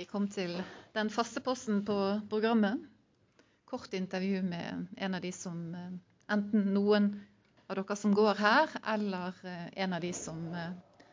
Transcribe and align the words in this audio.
vi 0.00 0.04
kom 0.08 0.28
til 0.32 0.54
den 0.96 1.10
faste 1.12 1.42
posten 1.44 1.82
på 1.84 1.94
programmet. 2.30 2.80
Kort 3.68 3.92
intervju 3.94 4.42
med 4.42 4.86
en 4.96 5.14
av 5.14 5.20
de 5.20 5.32
som 5.32 5.74
eh, 5.74 5.90
Enten 6.30 6.70
noen 6.72 7.08
av 7.66 7.76
dere 7.76 7.96
som 7.98 8.14
går 8.14 8.38
her, 8.38 8.72
eller 8.94 9.34
eh, 9.44 9.66
en 9.82 9.92
av 9.92 10.00
de 10.00 10.12
som 10.16 10.38
eh, 10.54 10.70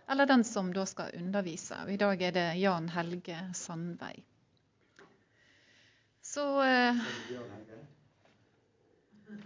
Eller 0.08 0.30
den 0.30 0.44
som 0.48 0.70
da 0.72 0.86
skal 0.88 1.12
undervise. 1.20 1.82
Og 1.84 1.92
I 1.92 2.00
dag 2.00 2.22
er 2.24 2.32
det 2.32 2.46
Jan 2.62 2.88
Helge 2.96 3.42
Sandvei. 3.60 4.24
Så 6.24 6.46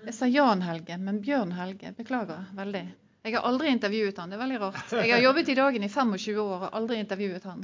Jeg 0.06 0.14
sa 0.14 0.30
Jan 0.30 0.62
Helge, 0.62 0.98
men 1.02 1.22
Bjørn 1.26 1.58
Helge. 1.58 1.96
Beklager 1.98 2.46
veldig. 2.54 2.86
Jeg 3.22 3.36
har 3.38 3.46
aldri 3.46 3.70
intervjuet 3.70 4.18
han, 4.18 4.32
det 4.32 4.38
er 4.38 4.42
veldig 4.42 4.60
rart. 4.64 4.94
Jeg 4.98 5.14
har 5.14 5.22
jobbet 5.22 5.50
i 5.54 5.56
Dagen 5.58 5.84
i 5.86 5.90
25 5.94 6.40
år 6.42 6.64
og 6.66 6.78
aldri 6.80 6.98
intervjuet 7.04 7.44
han. 7.46 7.62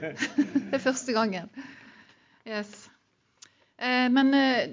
Det 0.70 0.78
er 0.78 0.80
første 0.80 1.12
gangen. 1.12 1.50
Yes. 2.48 2.70
Eh, 3.76 4.08
men 4.12 4.34
eh, 4.34 4.70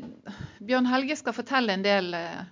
Bjørn 0.63 0.87
Helge 0.87 1.17
skal 1.19 1.35
fortelle 1.35 1.75
en 1.75 1.83
del 1.83 2.13
eh, 2.15 2.45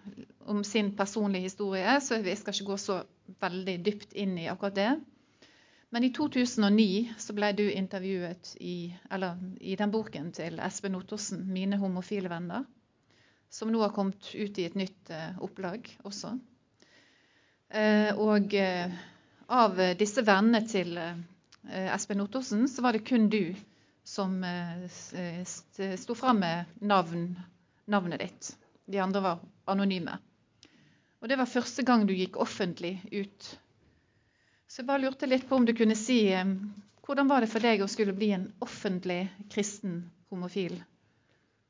om 0.52 0.60
sin 0.68 0.92
personlige 0.98 1.48
historie, 1.48 1.96
så 2.02 2.20
jeg 2.20 2.42
skal 2.42 2.56
ikke 2.58 2.68
gå 2.74 2.78
så 2.84 3.00
veldig 3.40 3.78
dypt 3.86 4.18
inn 4.18 4.36
i 4.42 4.50
akkurat 4.52 4.76
det. 4.76 4.90
Men 5.90 6.04
i 6.04 6.12
2009 6.14 7.16
så 7.18 7.34
ble 7.38 7.54
du 7.58 7.64
intervjuet 7.70 8.58
i, 8.60 8.92
eller, 9.10 9.40
i 9.62 9.80
den 9.80 9.94
boken 9.94 10.34
til 10.36 10.60
Espen 10.62 11.00
Ottersen, 11.00 11.48
'Mine 11.48 11.80
homofile 11.80 12.30
venner', 12.30 12.68
som 13.50 13.72
nå 13.72 13.82
har 13.82 13.96
kommet 13.96 14.36
ut 14.36 14.60
i 14.60 14.68
et 14.68 14.76
nytt 14.78 15.10
opplag 15.42 15.88
også. 16.04 16.36
Eh, 17.70 18.18
og 18.18 18.54
eh, 18.54 18.90
av 19.48 19.78
disse 19.98 20.24
vennene 20.26 20.64
til 20.66 20.96
eh, 20.98 21.20
Espen 21.94 22.24
Ottosen, 22.24 22.66
så 22.70 22.82
var 22.82 22.98
det 22.98 23.06
kun 23.06 23.30
du 23.30 23.54
som 24.10 24.42
sto 25.46 26.16
fram 26.18 26.40
med 26.42 26.66
navn, 26.82 27.28
navnet 27.86 28.24
ditt. 28.24 28.48
De 28.90 28.98
andre 29.04 29.22
var 29.22 29.44
anonyme. 29.70 30.16
Og 31.22 31.30
det 31.30 31.38
var 31.38 31.52
første 31.52 31.86
gang 31.86 32.08
du 32.10 32.16
gikk 32.18 32.40
offentlig 32.42 32.96
ut. 33.12 33.50
Så 34.66 34.82
jeg 34.82 34.88
bare 34.88 35.04
lurte 35.04 35.30
litt 35.30 35.46
på 35.46 35.60
om 35.60 35.68
du 35.68 35.76
kunne 35.78 35.98
si 36.00 36.24
hvordan 37.06 37.30
var 37.30 37.46
det 37.46 37.52
for 37.52 37.62
deg 37.62 37.84
å 37.86 37.92
skulle 37.92 38.16
bli 38.18 38.32
en 38.34 38.48
offentlig 38.66 39.28
kristen 39.54 40.02
homofil, 40.34 40.80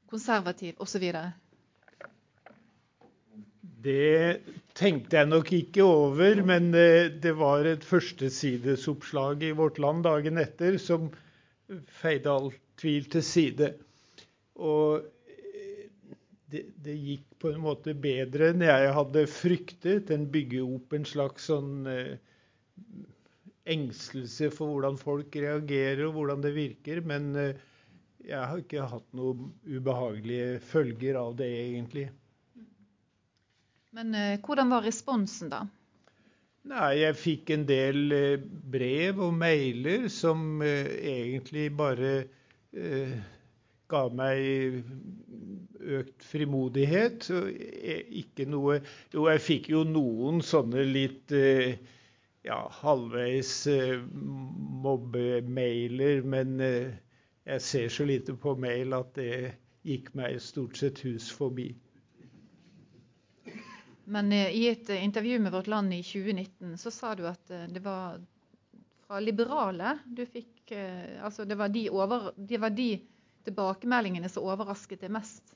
konservativ 0.07 0.79
osv.? 0.79 1.09
Det 3.83 4.39
tenkte 4.79 5.19
jeg 5.19 5.27
nok 5.29 5.51
ikke 5.55 5.83
over, 5.85 6.41
men 6.47 6.71
eh, 6.77 7.09
det 7.11 7.35
var 7.39 7.67
et 7.67 7.85
førstesidesoppslag 7.85 9.43
i 9.49 9.53
Vårt 9.57 9.79
Land 9.81 10.05
dagen 10.07 10.39
etter 10.39 10.79
som 10.81 11.09
feide 11.99 12.31
all 12.31 12.51
tvil 12.79 13.09
til 13.11 13.25
side. 13.25 13.73
Og 14.59 15.03
eh, 15.27 15.89
det, 16.51 16.63
det, 16.79 16.95
gikk 16.95 17.27
på 17.43 17.51
en 17.53 17.63
måte 17.65 17.95
bedre 17.95 18.53
enn 18.53 18.63
jeg 18.65 18.93
hadde 18.95 19.25
fryktet. 19.31 20.07
Den 20.11 20.29
bygger 20.31 20.71
opp 20.77 20.95
en 20.95 21.07
slags 21.07 21.49
sånn 21.51 21.89
eh, 21.91 22.15
engstelse 23.69 24.49
for 24.55 24.71
hvordan 24.71 24.95
folk 24.99 25.35
reagerer 25.35 26.07
og 26.07 26.15
hvordan 26.15 26.45
det 26.45 26.55
virker. 26.55 27.03
Men 27.05 27.33
jeg 27.35 28.39
har 28.39 28.63
ikke 28.63 28.87
hatt 28.95 29.11
noen 29.17 29.51
ubehagelige 29.67 30.57
følger 30.71 31.19
av 31.19 31.35
det, 31.37 31.51
egentlig. 31.67 32.07
Men 33.95 34.15
eh, 34.15 34.39
hvordan 34.45 34.69
var 34.69 34.85
responsen, 34.85 35.49
da? 35.49 35.63
Nei, 36.69 36.99
Jeg 36.99 37.15
fikk 37.17 37.49
en 37.55 37.65
del 37.69 38.11
eh, 38.13 38.41
brev 38.73 39.21
og 39.29 39.33
mailer 39.39 40.09
som 40.13 40.61
eh, 40.61 40.89
egentlig 41.13 41.69
bare 41.77 42.13
ga 43.89 44.01
meg 44.13 44.83
økt 45.97 46.21
frimodighet. 46.21 47.25
Ikke 48.21 48.45
noe 48.45 48.75
Jo, 49.09 49.23
jeg 49.25 49.41
fikk 49.41 49.71
jo 49.73 49.81
noen 49.89 50.43
sånne 50.45 50.83
litt 50.85 51.33
ja, 51.33 52.59
halvveis 52.83 53.55
mobbemailer, 54.85 56.21
men 56.21 56.61
jeg 56.61 57.65
ser 57.71 57.89
så 57.97 58.05
lite 58.05 58.37
på 58.37 58.53
mail 58.61 58.93
at 58.99 59.17
det 59.17 59.57
gikk 59.81 60.13
meg 60.13 60.37
stort 60.45 60.77
sett 60.77 61.01
hus 61.09 61.33
forbi. 61.33 61.71
Men 64.09 64.31
eh, 64.33 64.49
i 64.55 64.67
et 64.69 64.89
eh, 64.89 65.03
intervju 65.03 65.39
med 65.39 65.51
Vårt 65.51 65.67
Land 65.67 65.93
i 65.93 66.03
2019 66.03 66.77
så 66.77 66.91
sa 66.91 67.13
du 67.15 67.27
at 67.29 67.51
eh, 67.53 67.67
det 67.69 67.83
var 67.85 68.17
fra 69.05 69.19
liberale 69.21 69.97
du 70.05 70.25
fikk 70.25 70.55
Altså 70.69 71.47
det 71.49 71.55
var 71.57 71.71
de, 71.73 71.87
over, 71.89 72.27
det 72.37 72.59
var 72.61 72.69
de 72.69 72.99
tilbakemeldingene 73.47 74.29
som 74.29 74.45
overrasket 74.45 75.01
deg 75.01 75.09
mest? 75.15 75.55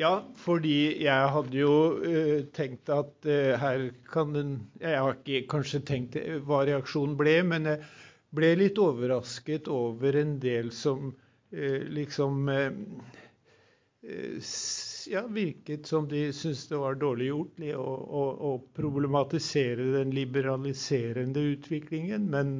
Ja, 0.00 0.22
fordi 0.40 1.02
jeg 1.04 1.28
hadde 1.34 1.58
jo 1.58 1.74
uh, 2.00 2.38
tenkt 2.56 2.88
at 2.92 3.28
uh, 3.28 3.52
her 3.60 3.84
kan 4.08 4.32
den 4.32 4.54
Jeg 4.80 4.96
har 4.96 5.18
ikke 5.18 5.42
kanskje 5.52 5.82
tenkt 5.84 6.16
hva 6.48 6.62
reaksjonen 6.64 7.18
ble, 7.20 7.34
men 7.44 7.68
jeg 7.68 7.84
ble 8.36 8.54
litt 8.62 8.80
overrasket 8.80 9.68
over 9.72 10.16
en 10.22 10.38
del 10.40 10.72
som 10.72 11.12
uh, 11.12 11.80
liksom 12.00 12.48
ja, 15.06 15.26
virket 15.26 15.86
som 15.86 16.08
de 16.08 16.32
syntes 16.32 16.66
det 16.68 16.80
var 16.80 16.98
dårlig 17.00 17.28
gjort 17.30 17.62
å, 17.74 17.92
å, 18.20 18.24
å, 18.48 18.50
problematisere 18.76 19.90
den 19.98 20.12
liberaliserende 20.14 21.42
utviklingen. 21.54 22.28
Men 22.30 22.56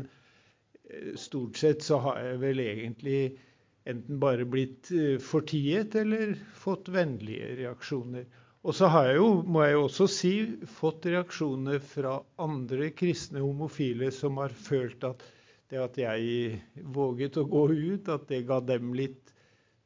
eh, 0.88 1.12
stort 1.18 1.58
sett 1.60 1.84
så 1.86 2.00
har 2.06 2.22
jeg 2.22 2.40
vel 2.42 2.62
egentlig 2.64 3.20
enten 3.86 4.18
bare 4.22 4.46
blitt 4.48 4.90
eh, 4.94 5.16
fortiet 5.22 5.94
eller 5.98 6.34
fått 6.58 6.90
vennlige 6.94 7.54
reaksjoner. 7.62 8.26
Og 8.66 8.74
så 8.74 8.90
har 8.90 9.12
jeg 9.12 9.20
jo, 9.20 9.28
må 9.46 9.62
jeg 9.62 9.76
jo 9.76 9.82
også 9.86 10.08
si, 10.10 10.34
fått 10.80 11.06
reaksjoner 11.06 11.78
fra 11.86 12.16
andre 12.42 12.90
kristne 12.98 13.44
homofile 13.44 14.10
som 14.14 14.42
har 14.42 14.54
følt 14.54 15.06
at 15.06 15.22
det 15.70 15.78
at 15.82 15.96
jeg 15.98 16.58
våget 16.94 17.38
å 17.40 17.46
gå 17.50 17.62
ut, 17.70 18.10
at 18.10 18.26
det 18.30 18.44
ga 18.46 18.60
dem 18.62 18.92
litt 18.94 19.32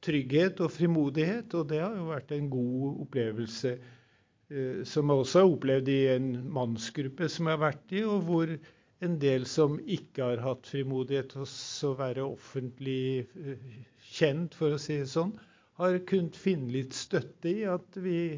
trygghet 0.05 0.61
og 0.65 0.73
frimodighet. 0.75 1.55
Og 1.57 1.69
det 1.71 1.81
har 1.83 1.97
jo 1.97 2.11
vært 2.11 2.35
en 2.37 2.51
god 2.53 3.01
opplevelse 3.07 3.75
eh, 3.77 4.83
som 4.89 5.11
jeg 5.13 5.25
også 5.25 5.43
har 5.43 5.55
opplevd 5.55 5.93
i 5.93 6.03
en 6.15 6.31
mannsgruppe 6.53 7.29
som 7.33 7.49
jeg 7.49 7.59
har 7.59 7.65
vært 7.69 7.97
i, 7.97 8.05
og 8.05 8.29
hvor 8.29 8.55
en 9.01 9.17
del 9.21 9.47
som 9.49 9.79
ikke 9.81 10.27
har 10.33 10.43
hatt 10.45 10.69
frimodighet 10.69 11.33
til 11.33 11.47
å 11.89 11.95
være 12.01 12.27
offentlig 12.27 13.27
eh, 13.41 13.65
kjent, 14.11 14.57
for 14.57 14.77
å 14.77 14.81
si 14.81 15.01
det 15.01 15.09
sånn, 15.13 15.35
har 15.81 15.97
kunnet 16.09 16.37
finne 16.37 16.69
litt 16.75 16.93
støtte 16.97 17.49
i 17.49 17.65
at 17.69 17.97
vi, 17.97 18.37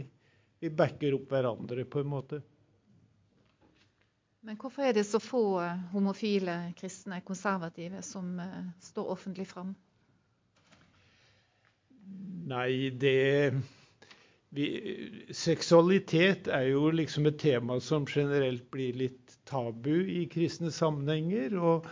vi 0.62 0.71
backer 0.71 1.17
opp 1.19 1.33
hverandre 1.34 1.87
på 1.91 2.03
en 2.03 2.11
måte. 2.12 2.43
Men 4.43 4.59
hvorfor 4.59 4.87
er 4.87 4.95
det 4.95 5.06
så 5.06 5.19
få 5.22 5.45
eh, 5.62 5.83
homofile 5.95 6.75
kristne 6.78 7.22
konservative 7.27 8.03
som 8.06 8.39
står 8.83 9.11
offentlig 9.17 9.49
fram? 9.51 9.75
Nei, 12.50 12.91
det 12.98 13.53
vi, 14.53 14.66
Seksualitet 15.32 16.48
er 16.53 16.69
jo 16.72 16.91
liksom 16.92 17.28
et 17.30 17.38
tema 17.41 17.78
som 17.80 18.06
generelt 18.08 18.66
blir 18.75 18.98
litt 18.98 19.36
tabu 19.48 19.94
i 20.03 20.25
kristne 20.32 20.72
sammenhenger. 20.75 21.56
Og 21.56 21.88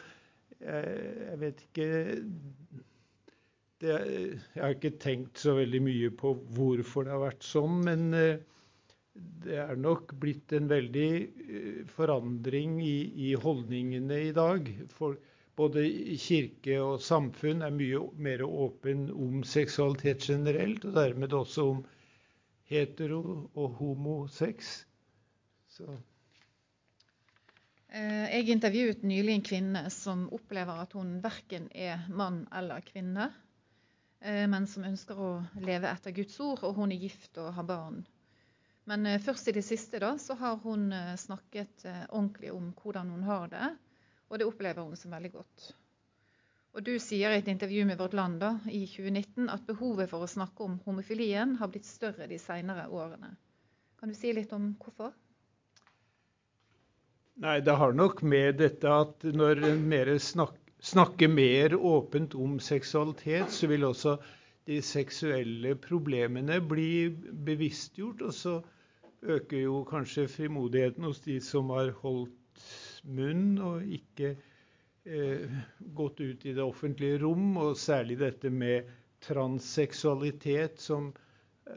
jeg, 0.61 0.97
jeg 1.31 1.41
vet 1.41 1.65
ikke 1.69 1.89
det, 3.81 3.95
Jeg 4.57 4.61
har 4.61 4.77
ikke 4.77 4.97
tenkt 5.01 5.41
så 5.41 5.57
veldig 5.57 5.81
mye 5.87 6.13
på 6.21 6.35
hvorfor 6.57 7.07
det 7.07 7.15
har 7.15 7.23
vært 7.25 7.47
sånn, 7.47 7.81
men 7.87 8.11
eh, 8.17 8.43
det 9.45 9.57
er 9.63 9.81
nok 9.81 10.13
blitt 10.21 10.53
en 10.57 10.69
veldig 10.71 11.11
eh, 11.17 11.81
forandring 11.97 12.77
i, 12.85 12.99
i 13.31 13.33
holdningene 13.41 14.21
i 14.27 14.35
dag. 14.37 14.69
Folk 14.93 15.25
både 15.61 15.85
kirke 16.21 16.79
og 16.81 17.01
samfunn 17.05 17.65
er 17.67 17.75
mye 17.75 18.01
mer 18.23 18.45
åpen 18.47 19.09
om 19.13 19.43
seksualitet 19.47 20.25
generelt, 20.31 20.87
og 20.89 20.95
dermed 20.97 21.35
også 21.37 21.67
om 21.75 21.83
hetero- 22.71 23.51
og 23.55 23.75
homosex. 23.81 24.71
Så. 25.69 25.89
Eh, 27.91 28.27
jeg 28.37 28.49
intervjuet 28.55 29.03
nylig 29.03 29.35
en 29.35 29.47
kvinne 29.51 29.85
som 29.91 30.29
opplever 30.33 30.85
at 30.85 30.95
hun 30.97 31.19
verken 31.25 31.69
er 31.75 32.07
mann 32.09 32.45
eller 32.55 32.85
kvinne, 32.87 33.29
eh, 34.21 34.47
men 34.47 34.69
som 34.71 34.87
ønsker 34.87 35.19
å 35.19 35.33
leve 35.61 35.91
etter 35.91 36.15
Guds 36.15 36.39
ord, 36.41 36.65
og 36.65 36.79
hun 36.79 36.95
er 36.95 37.03
gift 37.03 37.37
og 37.43 37.53
har 37.59 37.67
barn. 37.67 38.01
Men 38.89 39.07
eh, 39.07 39.21
først 39.21 39.51
i 39.51 39.57
det 39.59 39.67
siste 39.67 40.01
da, 40.01 40.15
så 40.19 40.39
har 40.41 40.63
hun 40.63 40.89
snakket 41.19 41.85
ordentlig 42.09 42.55
om 42.55 42.73
hvordan 42.81 43.11
hun 43.11 43.27
har 43.29 43.51
det 43.53 43.71
og 44.31 44.39
det 44.39 44.47
opplever 44.47 44.87
hun 44.87 44.97
som 44.97 45.13
veldig 45.13 45.33
godt. 45.35 45.71
Og 46.71 46.85
Du 46.87 46.93
sier 47.03 47.33
i 47.35 47.41
et 47.41 47.49
intervju 47.51 47.85
med 47.87 47.99
Vårt 47.99 48.15
Land 48.15 48.39
da, 48.41 48.53
i 48.71 48.85
2019 48.87 49.51
at 49.51 49.67
behovet 49.67 50.11
for 50.11 50.23
å 50.23 50.31
snakke 50.31 50.63
om 50.63 50.79
homofilien 50.85 51.57
har 51.59 51.71
blitt 51.73 51.89
større 51.89 52.29
de 52.31 52.39
senere 52.39 52.87
årene. 52.87 53.33
Kan 53.99 54.13
du 54.13 54.15
si 54.15 54.31
litt 54.33 54.53
om 54.55 54.71
hvorfor? 54.79 55.11
Nei, 57.43 57.59
Det 57.61 57.75
har 57.75 57.93
nok 57.93 58.23
med 58.23 58.61
dette 58.61 58.89
at 59.03 59.25
når 59.25 59.65
en 59.67 60.19
snak, 60.21 60.55
snakker 60.81 61.29
mer 61.29 61.75
åpent 61.75 62.35
om 62.35 62.59
seksualitet, 62.61 63.51
så 63.51 63.67
vil 63.67 63.85
også 63.85 64.17
de 64.71 64.81
seksuelle 64.81 65.75
problemene 65.75 66.61
bli 66.61 67.09
bevisstgjort. 67.49 68.23
Og 68.23 68.35
så 68.35 68.55
øker 69.23 69.59
jo 69.65 69.85
kanskje 69.91 70.29
frimodigheten 70.29 71.05
hos 71.05 71.21
de 71.27 71.41
som 71.45 71.73
har 71.75 71.91
holdt 72.05 72.40
munn 73.05 73.59
og 73.71 73.87
ikke 73.99 74.35
eh, 74.35 75.59
gått 76.01 76.21
ut 76.21 76.47
i 76.47 76.55
det 76.57 76.65
offentlige 76.65 77.23
rom, 77.25 77.55
og 77.61 77.77
særlig 77.79 78.19
dette 78.21 78.51
med 78.53 78.89
transseksualitet 79.27 80.81
som 80.81 81.13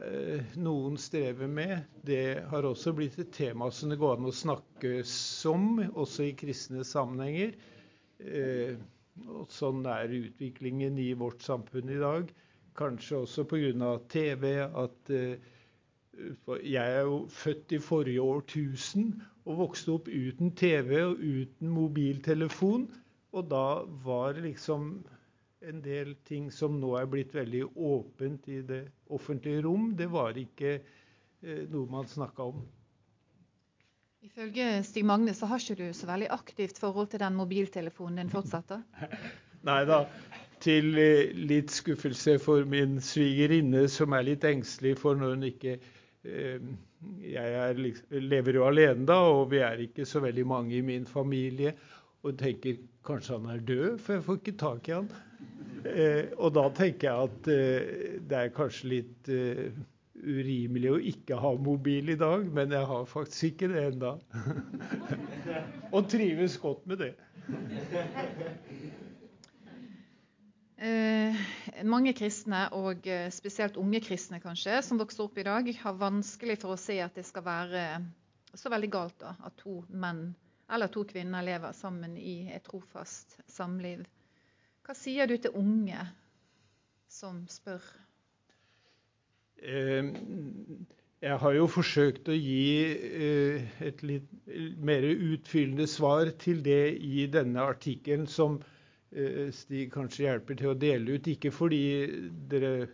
Eh, 0.02 0.40
noen 0.58 0.96
strever 0.98 1.46
med, 1.50 1.82
det 2.08 2.40
har 2.50 2.66
også 2.66 2.92
blitt 2.96 3.18
et 3.22 3.30
tema 3.36 3.68
som 3.72 3.92
det 3.92 3.98
går 4.00 4.16
an 4.16 4.26
å 4.26 4.32
snakke 4.34 4.94
om, 5.50 5.66
også 5.92 6.24
i 6.26 6.32
kristne 6.40 6.82
sammenhenger. 6.88 7.52
Eh, 8.18 8.74
og 9.30 9.52
sånn 9.54 9.84
er 9.86 10.10
utviklingen 10.16 10.98
i 10.98 11.12
vårt 11.20 11.44
samfunn 11.46 11.92
i 11.94 12.00
dag. 12.02 12.32
Kanskje 12.80 13.20
også 13.22 13.44
pga. 13.52 13.92
TV. 14.16 14.48
at 14.66 15.14
eh, 15.14 15.36
Jeg 16.62 16.96
er 16.98 17.06
jo 17.06 17.24
født 17.30 17.72
i 17.76 17.80
forrige 17.82 18.22
årtusen 18.22 19.14
og 19.44 19.58
vokste 19.58 19.96
opp 19.96 20.08
uten 20.08 20.52
TV 20.56 21.00
og 21.02 21.20
uten 21.20 21.72
mobiltelefon. 21.72 22.86
Og 23.34 23.50
da 23.50 23.82
var 24.04 24.38
liksom 24.40 25.02
en 25.64 25.80
del 25.84 26.14
ting 26.28 26.50
som 26.52 26.76
nå 26.80 26.94
er 27.00 27.08
blitt 27.10 27.34
veldig 27.34 27.64
åpent 27.74 28.48
i 28.52 28.60
det 28.66 28.84
offentlige 29.12 29.64
rom. 29.66 29.92
Det 29.98 30.08
var 30.12 30.36
ikke 30.38 30.76
eh, 30.78 31.64
noe 31.72 31.90
man 31.90 32.08
snakka 32.08 32.50
om. 32.52 32.64
Ifølge 34.24 34.82
Stig 34.86 35.04
Magne 35.04 35.34
så 35.36 35.48
har 35.50 35.60
ikke 35.60 35.82
du 35.82 35.96
så 35.96 36.08
veldig 36.08 36.30
aktivt 36.32 36.78
forhold 36.80 37.10
til 37.12 37.20
den 37.20 37.36
mobiltelefonen 37.36 38.22
din 38.22 38.32
fortsatt? 38.32 38.70
da? 38.70 39.08
Nei 39.68 39.82
da. 39.88 40.04
Til 40.64 40.96
eh, 41.00 41.34
litt 41.36 41.72
skuffelse 41.72 42.38
for 42.40 42.64
min 42.68 43.00
svigerinne, 43.04 43.84
som 43.92 44.16
er 44.16 44.24
litt 44.30 44.46
engstelig 44.48 44.94
for 45.00 45.18
når 45.18 45.36
hun 45.36 45.46
ikke 45.50 45.76
Jeg 46.24 47.56
er, 47.60 47.80
lever 48.16 48.56
jo 48.56 48.64
alene 48.64 49.04
da, 49.08 49.18
og 49.28 49.50
vi 49.52 49.60
er 49.60 49.82
ikke 49.84 50.06
så 50.08 50.22
veldig 50.24 50.46
mange 50.48 50.78
i 50.78 50.84
min 50.84 51.04
familie. 51.06 51.74
Og 52.24 52.38
tenker 52.40 52.78
kanskje 53.04 53.36
han 53.36 53.50
er 53.52 53.64
død, 53.68 53.98
for 54.00 54.16
jeg 54.16 54.24
får 54.24 54.38
ikke 54.40 54.58
tak 54.60 54.88
i 54.88 54.94
han. 54.96 55.10
Eh, 55.84 56.30
og 56.40 56.54
da 56.56 56.68
tenker 56.72 57.10
jeg 57.10 57.28
at 57.28 57.50
eh, 57.52 58.14
det 58.24 58.38
er 58.38 58.54
kanskje 58.56 58.88
litt 58.88 59.28
eh, 59.28 59.66
urimelig 60.24 60.92
å 60.94 61.00
ikke 61.12 61.40
ha 61.42 61.50
mobil 61.60 62.14
i 62.14 62.18
dag, 62.20 62.46
men 62.56 62.72
jeg 62.72 62.88
har 62.88 63.04
faktisk 63.10 63.50
ikke 63.50 63.68
det 63.74 63.84
ennå. 63.90 64.14
og 65.94 66.08
trives 66.08 66.56
godt 66.62 66.86
med 66.88 67.04
det. 67.04 67.12
Eh, 71.74 71.84
mange 71.84 72.14
kristne, 72.16 72.66
og 72.76 73.06
eh, 73.10 73.28
spesielt 73.34 73.78
unge 73.80 74.00
kristne 74.04 74.40
kanskje, 74.42 74.78
som 74.86 75.00
vokser 75.00 75.26
opp 75.26 75.38
i 75.38 75.46
dag, 75.46 75.70
har 75.82 76.00
vanskelig 76.00 76.60
for 76.62 76.74
å 76.74 76.80
se 76.80 77.00
at 77.02 77.16
det 77.18 77.26
skal 77.26 77.46
være 77.46 77.84
så 78.54 78.70
veldig 78.70 78.90
galt 78.94 79.18
da, 79.18 79.34
at 79.42 79.56
to 79.58 79.80
menn 79.90 80.28
eller 80.72 80.88
to 80.88 81.02
kvinner 81.04 81.44
lever 81.44 81.74
sammen 81.76 82.16
i 82.16 82.46
et 82.54 82.64
trofast 82.64 83.36
samliv. 83.50 84.04
Hva 84.84 84.94
sier 84.96 85.28
du 85.28 85.36
til 85.36 85.56
unge 85.58 86.00
som 87.10 87.42
spør? 87.50 87.84
Ehm, 89.64 90.14
jeg 91.24 91.38
har 91.40 91.56
jo 91.56 91.66
forsøkt 91.72 92.28
å 92.28 92.36
gi 92.36 92.64
eh, 92.84 93.76
et 93.84 94.02
litt 94.06 94.30
mer 94.80 95.04
utfyllende 95.04 95.86
svar 95.90 96.32
til 96.40 96.62
det 96.64 96.96
i 96.96 97.26
denne 97.32 97.64
artikkelen, 97.64 98.26
som 98.28 98.58
eh, 98.60 98.73
Stig 99.54 99.92
kanskje 99.94 100.24
hjelper 100.24 100.56
til 100.58 100.72
å 100.72 100.78
dele 100.78 101.16
ut. 101.16 101.28
Ikke 101.30 101.52
fordi 101.54 101.82
dere 102.50 102.88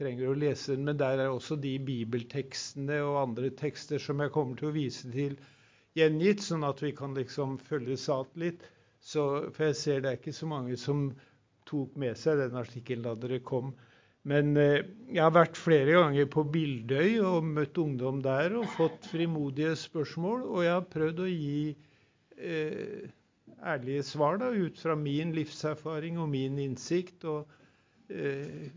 trenger 0.00 0.30
å 0.30 0.38
lese 0.38 0.72
den, 0.72 0.86
men 0.88 1.00
der 1.00 1.20
er 1.20 1.32
også 1.32 1.58
de 1.60 1.74
bibeltekstene 1.84 3.02
og 3.04 3.20
andre 3.20 3.50
tekster 3.58 4.00
som 4.00 4.22
jeg 4.24 4.32
kommer 4.32 4.56
til 4.56 4.70
å 4.70 4.76
vise 4.76 5.10
til, 5.12 5.36
gjengitt, 5.96 6.44
sånn 6.44 6.64
at 6.68 6.80
vi 6.84 6.94
kan 6.96 7.16
liksom 7.16 7.58
følge 7.68 7.98
sat 8.00 8.32
litt. 8.40 8.64
Så, 9.00 9.22
for 9.54 9.68
jeg 9.68 9.78
ser 9.78 10.00
det 10.02 10.12
er 10.12 10.20
ikke 10.20 10.34
så 10.36 10.48
mange 10.50 10.76
som 10.80 11.10
tok 11.68 11.96
med 12.00 12.16
seg 12.18 12.40
den 12.40 12.56
artikkelen 12.58 13.04
da 13.04 13.14
dere 13.20 13.42
kom. 13.44 13.74
Men 14.26 14.56
eh, 14.58 14.82
jeg 15.12 15.22
har 15.22 15.34
vært 15.34 15.58
flere 15.60 16.00
ganger 16.00 16.26
på 16.30 16.42
Bildøy 16.50 17.20
og 17.22 17.46
møtt 17.46 17.78
ungdom 17.78 18.18
der 18.24 18.56
og 18.58 18.66
fått 18.74 19.06
frimodige 19.12 19.76
spørsmål. 19.78 20.42
Og 20.48 20.64
jeg 20.66 20.74
har 20.74 20.88
prøvd 20.90 21.22
å 21.22 21.28
gi 21.30 21.60
eh, 22.40 23.06
ærlige 23.64 24.02
svar 24.02 24.40
da, 24.42 24.50
ut 24.50 24.78
fra 24.78 24.94
min 24.94 25.32
livserfaring 25.36 26.18
og 26.18 26.28
min 26.28 26.58
innsikt. 26.58 27.24
Og 27.24 27.48
eh, 28.10 28.70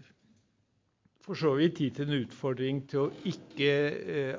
for 1.25 1.37
så 1.37 1.55
vidt 1.59 1.81
gitt 1.81 1.99
en 2.01 2.15
utfordring 2.21 2.83
til 2.89 3.07
å 3.07 3.11
ikke 3.29 3.73
eh, 4.17 4.37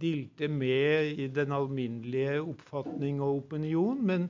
dilte 0.00 0.48
med 0.48 1.18
i 1.20 1.26
den 1.34 1.52
alminnelige 1.52 2.38
oppfatning 2.42 3.20
og 3.24 3.42
opinion, 3.42 4.00
men 4.06 4.28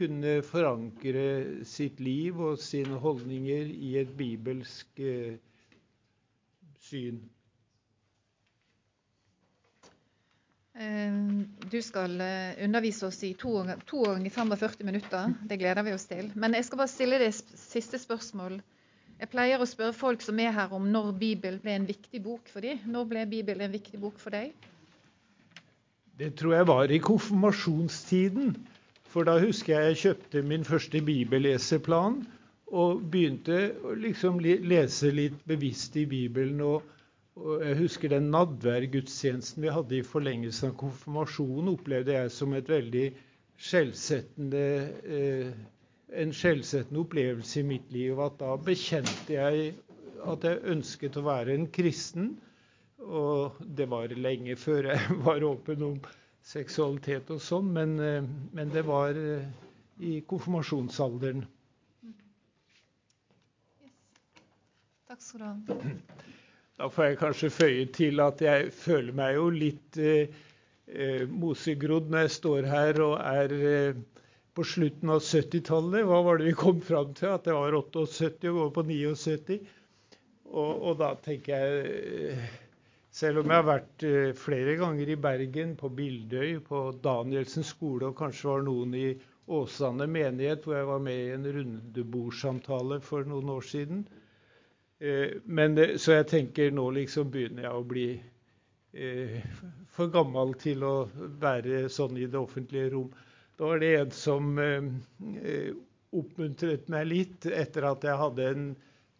kunne 0.00 0.38
forankre 0.46 1.64
sitt 1.68 2.00
liv 2.00 2.38
og 2.40 2.58
sine 2.62 2.96
holdninger 3.02 3.68
i 3.68 3.96
et 4.00 4.14
bibelsk 4.16 5.02
eh, 5.04 5.36
syn. 6.80 7.20
Eh, 10.69 10.69
du 11.70 11.82
skal 11.82 12.20
eh, 12.20 12.64
undervise 12.64 13.06
oss 13.06 13.18
i 13.24 13.34
to, 13.34 13.64
to 13.86 14.04
ganger 14.04 14.30
45 14.30 14.84
minutter. 14.86 15.34
Det 15.44 15.58
gleder 15.60 15.82
vi 15.82 15.92
oss 15.92 16.06
til. 16.08 16.30
Men 16.34 16.54
jeg 16.56 16.64
skal 16.64 16.80
bare 16.80 16.92
stille 16.92 17.18
deg 17.20 17.34
siste 17.34 18.00
spørsmål. 18.00 18.60
Jeg 19.20 19.28
pleier 19.28 19.60
å 19.60 19.68
spørre 19.68 19.92
folk 19.92 20.22
som 20.24 20.38
er 20.40 20.54
her 20.56 20.72
om 20.72 20.86
når 20.88 21.12
Bibelen 21.20 21.60
ble 21.60 21.74
en 21.76 21.88
viktig 21.88 22.22
bok 22.24 22.48
for 22.48 22.64
dem. 22.64 22.80
Når 22.88 23.08
ble 23.10 23.26
Bibelen 23.28 23.66
en 23.66 23.74
viktig 23.74 24.00
bok 24.00 24.16
for 24.22 24.32
deg? 24.32 24.54
Det 26.20 26.32
tror 26.40 26.54
jeg 26.56 26.68
var 26.68 26.92
i 26.92 27.00
konfirmasjonstiden. 27.04 28.54
For 29.10 29.28
da 29.28 29.36
husker 29.42 29.74
jeg 29.74 29.90
jeg 29.90 30.00
kjøpte 30.04 30.42
min 30.46 30.64
første 30.64 31.02
bibelleseplan 31.04 32.22
og 32.70 33.04
begynte 33.12 33.72
å 33.84 33.96
liksom 33.98 34.38
lese 34.40 35.10
litt 35.12 35.36
bevisst 35.50 35.96
i 36.00 36.06
Bibelen. 36.08 36.60
Og 36.64 36.86
jeg 37.62 37.76
husker 37.78 38.12
den 38.12 38.30
nadværgudstjenesten 38.34 39.64
vi 39.64 39.72
hadde 39.72 39.98
i 39.98 40.06
forlengelsen 40.06 40.70
av 40.72 40.78
konfirmasjonen, 40.80 41.70
opplevde 41.74 42.16
jeg 42.16 42.32
som 42.34 42.54
veldig 42.56 43.04
skjellsettende 43.60 44.64
eh, 45.18 45.52
en 46.20 46.32
skjellsettende 46.34 47.00
opplevelse 47.04 47.60
i 47.60 47.66
mitt 47.66 47.90
liv. 47.94 48.18
At 48.24 48.38
da 48.40 48.54
bekjente 48.60 49.36
jeg 49.36 49.72
at 50.28 50.44
jeg 50.44 50.62
ønsket 50.74 51.16
å 51.16 51.24
være 51.26 51.54
en 51.56 51.68
kristen. 51.72 52.32
Og 53.00 53.60
det 53.78 53.86
var 53.88 54.12
lenge 54.12 54.56
før 54.60 54.90
jeg 54.92 55.16
var 55.28 55.44
åpen 55.46 55.86
om 55.86 56.00
seksualitet 56.50 57.30
og 57.34 57.40
sånn, 57.44 57.70
men, 57.76 57.96
eh, 58.00 58.28
men, 58.56 58.72
det 58.72 58.84
var 58.88 59.16
eh, 59.16 59.44
i 60.00 60.18
konfirmasjonsalderen. 60.28 61.44
Takk 65.10 65.24
skal 65.26 65.42
du 65.42 65.46
ha. 65.76 65.90
Da 66.80 66.86
får 66.88 67.10
jeg 67.10 67.18
kanskje 67.20 67.50
føye 67.52 67.88
til 67.92 68.22
at 68.24 68.40
jeg 68.40 68.70
føler 68.72 69.16
meg 69.16 69.34
jo 69.36 69.48
litt 69.52 69.98
eh, 70.00 70.38
eh 70.88 71.26
mosegrodd 71.28 72.08
når 72.08 72.24
jeg 72.24 72.32
står 72.38 72.68
her 72.70 73.00
og 73.04 73.18
er 73.20 73.52
eh, 73.72 73.98
på 74.56 74.64
slutten 74.64 75.12
av 75.12 75.20
70-tallet. 75.20 76.06
Hva 76.08 76.22
var 76.24 76.40
det 76.40 76.48
vi 76.48 76.56
kom 76.56 76.80
fram 76.80 77.12
til? 77.18 77.34
At 77.34 77.44
det 77.44 77.52
var 77.58 77.76
78 77.76 78.48
og 78.48 78.56
går 78.62 78.72
på 78.78 78.86
79. 78.88 79.58
Og, 80.50 80.72
og 80.72 80.96
da 81.02 81.12
tenker 81.20 81.52
jeg 81.52 81.92
eh, 82.32 82.48
selv 83.20 83.42
om 83.42 83.52
jeg 83.52 83.60
har 83.60 83.68
vært 83.68 84.06
eh, 84.06 84.30
flere 84.38 84.78
ganger 84.80 85.12
i 85.12 85.18
Bergen, 85.20 85.76
på 85.78 85.92
Bildøy, 86.00 86.62
på 86.64 86.82
Danielsen 87.04 87.66
skole, 87.66 88.08
og 88.08 88.16
kanskje 88.22 88.48
var 88.54 88.64
noen 88.66 88.96
i 88.96 89.08
Åsane 89.50 90.06
menighet, 90.06 90.64
hvor 90.64 90.78
jeg 90.78 90.88
var 90.88 91.04
med 91.04 91.20
i 91.20 91.32
en 91.34 91.48
rundebordsamtale 91.58 93.00
for 93.04 93.28
noen 93.28 93.52
år 93.52 93.68
siden. 93.68 94.04
Eh, 95.00 95.38
men, 95.44 95.78
så 95.98 96.18
jeg 96.18 96.28
tenker 96.28 96.74
nå 96.76 96.90
liksom 96.96 97.30
begynner 97.32 97.64
jeg 97.68 97.78
å 97.78 97.86
bli 97.88 98.08
eh, 98.92 99.40
for 99.88 100.12
gammel 100.12 100.54
til 100.60 100.84
å 100.84 100.94
være 101.40 101.86
sånn 101.92 102.18
i 102.20 102.28
det 102.28 102.40
offentlige 102.40 102.92
rom. 102.92 103.08
Da 103.56 103.72
var 103.72 103.80
det 103.80 103.94
en 103.96 104.12
som 104.16 104.54
oppmuntret 106.16 106.86
meg 106.92 107.10
litt 107.10 107.44
etter 107.46 107.84
at 107.90 108.06
jeg 108.08 108.20
hadde 108.22 108.46
en 108.54 108.70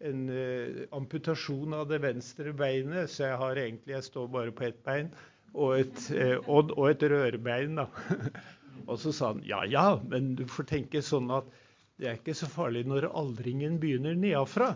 en 0.01 0.21
eh, 0.33 0.87
amputasjon 0.97 1.75
av 1.77 1.83
det 1.91 1.99
venstre 2.01 2.53
beinet, 2.57 3.09
så 3.11 3.27
jeg 3.27 3.37
har 3.37 3.59
egentlig 3.61 3.93
Jeg 3.93 4.07
står 4.07 4.31
bare 4.33 4.53
på 4.55 4.65
ett 4.65 4.79
bein 4.85 5.11
og 5.53 5.81
et, 5.81 6.05
og, 6.47 6.71
og 6.77 6.85
et 6.89 7.03
rørbein. 7.11 7.75
da. 7.75 7.85
og 8.89 8.97
så 8.99 9.11
sa 9.11 9.33
han 9.33 9.43
ja 9.45 9.63
ja, 9.67 9.99
men 10.09 10.33
du 10.39 10.45
får 10.47 10.69
tenke 10.71 11.03
sånn 11.05 11.29
at 11.35 11.49
det 12.01 12.09
er 12.09 12.15
ikke 12.17 12.33
så 12.33 12.47
farlig 12.49 12.81
når 12.89 13.11
aldringen 13.13 13.75
begynner 13.81 14.15
nedafra. 14.17 14.71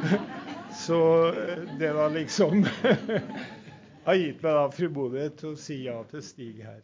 så 0.84 1.00
uh, 1.32 1.62
det 1.80 1.92
var 1.96 2.12
liksom 2.12 2.66
Har 4.04 4.18
gitt 4.20 4.42
meg 4.44 4.52
da 4.52 4.64
frimodighet 4.68 5.38
til 5.40 5.54
å 5.54 5.56
si 5.56 5.78
ja 5.86 5.96
til 6.10 6.20
Stig 6.20 6.60
her. 6.60 6.82